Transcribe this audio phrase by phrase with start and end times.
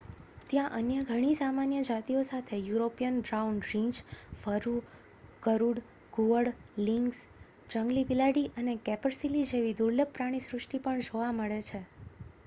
[0.47, 3.99] ત્યાં અન્ય ઘણી સામાન્ય જાતિઓ સાથે યુરોપિયન બ્રાઉન રીંછ
[4.39, 4.73] વરુ
[5.43, 5.83] ગરુડ
[6.13, 7.21] ઘુવડ લિંક્સ
[7.69, 11.83] જંગલી બિલાડી અને કેપરસીલી જેવી દુર્લભ પ્રાણીસૃષ્ટિ પણ જોવા મળે છે